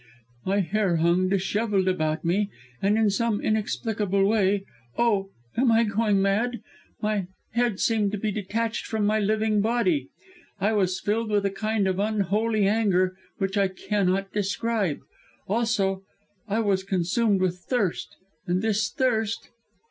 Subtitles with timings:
[0.45, 2.49] "My hair hung dishevelled about me
[2.81, 4.63] and in some inexplicable way
[4.97, 5.29] oh!
[5.55, 6.59] am I going mad!
[7.03, 10.09] my head seemed to be detached from my living body!
[10.59, 14.97] I was filled with a kind of unholy anger which I cannot describe.
[15.47, 16.01] Also,
[16.47, 18.15] I was consumed with thirst,
[18.47, 19.51] and this thirst...."